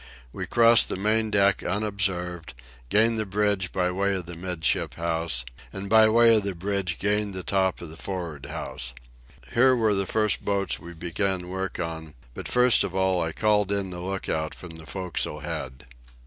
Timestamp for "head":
15.41-15.85